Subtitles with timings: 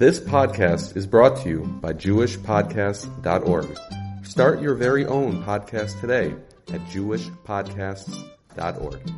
[0.00, 3.78] This podcast is brought to you by JewishPodcasts.org.
[4.24, 6.34] Start your very own podcast today
[6.72, 9.10] at JewishPodcasts.org.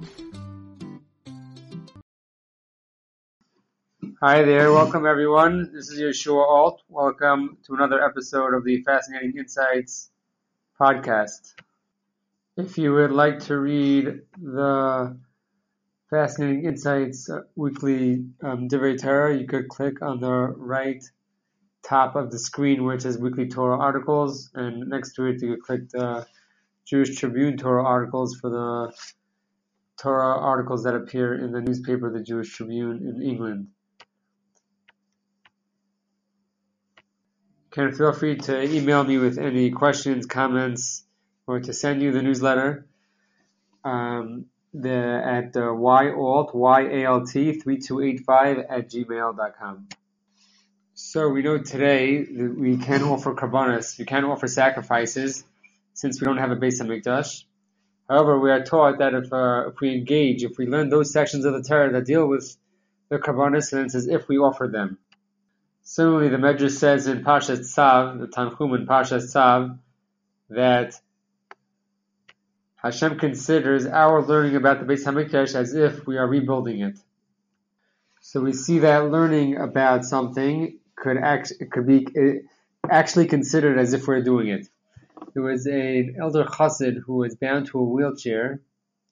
[4.20, 5.70] Hi there, welcome everyone.
[5.72, 6.82] This is Yehoshua Alt.
[6.88, 10.10] Welcome to another episode of the Fascinating Insights
[10.80, 11.54] podcast.
[12.56, 15.16] If you would like to read the
[16.12, 21.02] Fascinating Insights uh, weekly um, Divrei Torah, you could click on the right
[21.82, 25.54] top of the screen where it says weekly Torah articles, and next to it you
[25.54, 26.26] could click the
[26.86, 28.92] Jewish Tribune Torah articles for the
[29.96, 33.68] Torah articles that appear in the newspaper, the Jewish Tribune in England.
[37.70, 41.04] Can feel free to email me with any questions, comments,
[41.46, 42.86] or to send you the newsletter.
[43.82, 49.88] Um, the at uh, yalt yalt three two eight five at gmail.com.
[50.94, 55.44] So we know today that we can offer karbanos, we can offer sacrifices,
[55.94, 57.44] since we don't have a Beis Hamikdash.
[58.08, 61.44] However, we are taught that if uh, if we engage, if we learn those sections
[61.44, 62.56] of the Torah that deal with
[63.08, 64.98] the karbanos, then it's as if we offer them.
[65.82, 69.78] Similarly, the Medrash says in Parshas Tzav, the Tanchum in Parshas Tzav,
[70.50, 70.94] that
[72.82, 76.98] Hashem considers our learning about the Beis Hamikdash as if we are rebuilding it.
[78.20, 82.06] So we see that learning about something could act, could be
[82.90, 84.68] actually considered as if we're doing it.
[85.32, 88.60] There was an elder chassid who was bound to a wheelchair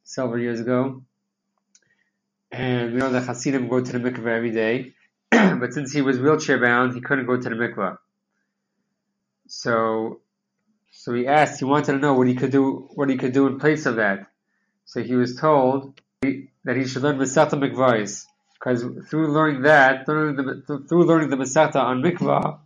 [0.03, 1.03] several years ago,
[2.51, 4.95] and we know that chassidim go to the mikveh every day,
[5.31, 7.97] but since he was wheelchair bound, he couldn't go to the mikveh.
[9.47, 10.21] So
[11.01, 13.47] so he asked, he wanted to know what he could do, what he could do
[13.47, 14.27] in place of that.
[14.85, 20.35] So he was told that he should learn Masechta Mikvaos, because through learning that, through,
[20.37, 22.59] the, through learning the Masechta on Mikvah,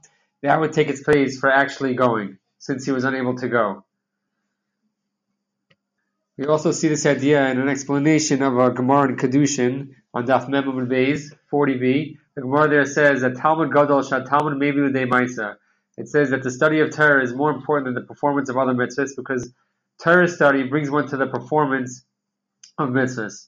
[0.42, 3.84] that would take its place for actually going, since he was unable to go.
[6.36, 10.48] We also see this idea in an explanation of a Gemara in Kedushin on Daf
[10.48, 12.16] Memam Beis 40b.
[12.34, 15.54] The Gemara there says that Talmud Gadol Shad Talmud Udei Maisa
[15.96, 18.72] it says that the study of Torah is more important than the performance of other
[18.72, 19.52] mitzvahs because
[20.02, 22.04] Torah study brings one to the performance
[22.78, 23.46] of mitzvahs.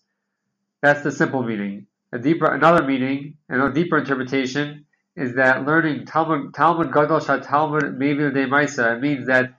[0.82, 1.86] That's the simple meaning.
[2.12, 4.86] A deeper, another meaning, and a deeper interpretation
[5.16, 9.54] is that learning Talmud, Talmud Gadol Shat Talmud maybe De Maisa, it means that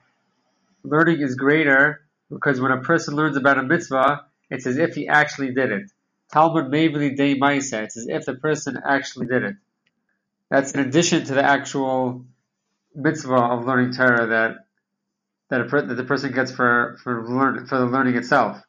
[0.82, 2.00] learning is greater
[2.30, 5.90] because when a person learns about a mitzvah, it's as if he actually did it.
[6.32, 9.56] Talmud maybe De Maisa, it's as if the person actually did it.
[10.50, 12.24] That's in addition to the actual
[12.94, 14.56] mitzvah of learning Torah that
[15.50, 18.60] that, a, that the person gets for for learn for the learning itself.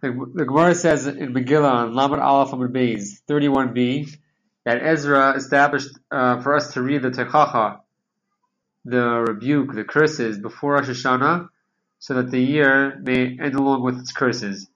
[0.00, 4.16] The, the Gemara says in Megillah on Lamed Aleph Amud Beis 31b
[4.64, 7.80] that Ezra established uh, for us to read the Techacha,
[8.84, 11.48] the rebuke, the curses before Rosh Hashanah,
[11.98, 14.68] so that the year may end along with its curses.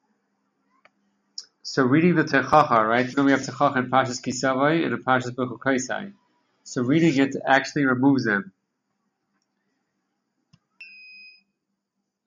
[1.62, 3.06] So reading the Techacha, right?
[3.14, 6.12] Then we have Techacha in Pashas Kisavai and in Pashas Bechukaisai.
[6.72, 8.50] So reading it actually removes them.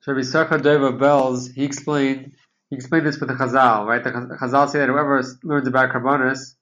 [0.02, 2.36] So Rabbi Yissachar Dov of Belz, he explained,
[2.70, 4.04] he explained this with the Chazal, right?
[4.04, 6.54] The Chazal say that whoever learns about Karbanis,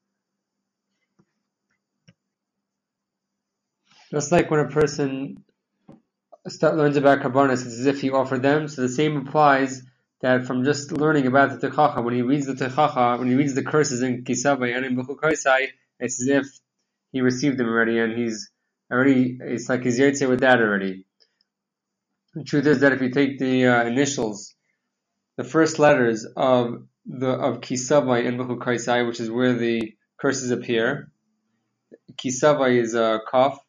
[4.11, 5.45] just like when a person
[6.63, 9.83] learns about Karbanis, it's as if he offered them, so the same applies
[10.23, 13.53] that from just learning about the Techacha, when he reads the Techacha, when he reads
[13.55, 15.69] the curses in Kisavai and in Bechukaisai,
[16.01, 16.47] it's as if
[17.15, 18.51] he received them already, and he's
[18.93, 21.07] already, it's like he's Yetze with that already.
[22.35, 24.53] The truth is that if you take the uh, initials,
[25.37, 31.13] the first letters of the of Kisavai and Bechukaisai, which is where the curses appear,
[32.21, 33.61] Kisavai is a kaf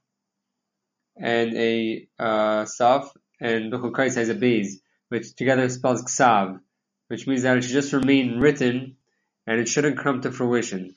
[1.16, 6.59] and a uh, saf, and Bechukaisai is a bez, which together spells ksav,
[7.09, 8.95] which means that it should just remain written
[9.45, 10.95] and it shouldn't come to fruition.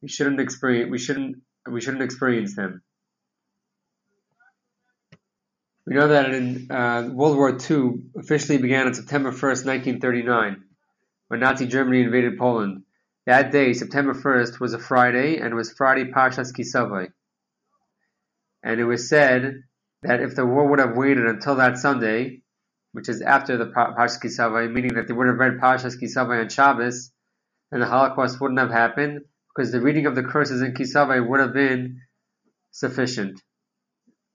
[0.00, 2.82] We shouldn't experience, we shouldn't we shouldn't experience them.
[5.86, 10.62] We know that in uh, World War II officially began on September 1st, 1939,
[11.28, 12.84] when Nazi Germany invaded Poland.
[13.26, 17.08] That day, September 1st, was a Friday, and was Friday Parshas Kisavai.
[18.62, 19.64] And it was said
[20.02, 22.42] that if the war would have waited until that Sunday,
[22.92, 26.48] which is after the Parshas Kisavai, meaning that they would have read Parshas Kisavai on
[26.48, 27.10] Shabbos,
[27.70, 29.22] then the Holocaust wouldn't have happened,
[29.60, 32.00] because the reading of the curses in Kisavai would have been
[32.70, 33.38] sufficient.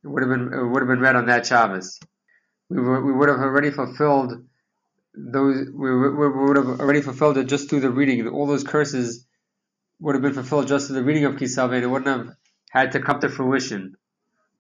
[0.04, 2.00] It would have been it would have been read on that Shabbos.
[2.69, 4.45] We, were, we would have already fulfilled
[5.16, 5.68] those.
[5.74, 8.27] We, we would have already fulfilled it just through the reading.
[8.27, 9.25] All those curses
[10.00, 12.36] would have been fulfilled just through the reading of Kisavai, it wouldn't have
[12.69, 13.95] had to come to fruition.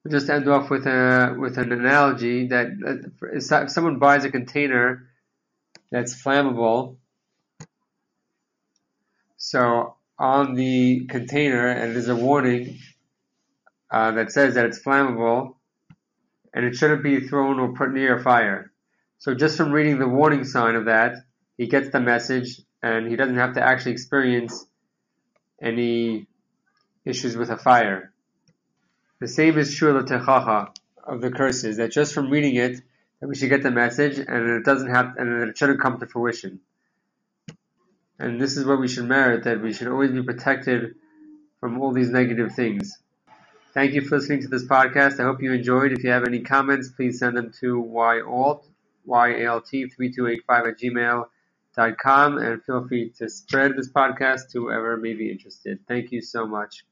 [0.03, 2.69] We'll just end off with a with an analogy that
[3.21, 5.09] if someone buys a container
[5.91, 6.97] that's flammable,
[9.37, 12.79] so on the container, and there's a warning
[13.91, 15.55] uh, that says that it's flammable,
[16.53, 18.71] and it shouldn't be thrown or put near a fire.
[19.17, 21.15] So just from reading the warning sign of that,
[21.57, 24.65] he gets the message, and he doesn't have to actually experience
[25.61, 26.27] any
[27.05, 28.13] issues with a fire.
[29.19, 30.71] The same is true of the techacha,
[31.03, 32.81] of the curses, that just from reading it,
[33.19, 36.07] that we should get the message, and it doesn't have, and it shouldn't come to
[36.07, 36.59] fruition.
[38.19, 40.95] And this is what we should merit, that we should always be protected
[41.59, 42.97] from all these negative things.
[43.73, 45.19] Thank you for listening to this podcast.
[45.19, 45.91] I hope you enjoyed.
[45.91, 48.63] If you have any comments, please send them to yalt,
[49.07, 55.79] yalt3285 at gmail.com, and feel free to spread this podcast to whoever may be interested.
[55.87, 56.85] Thank you so much.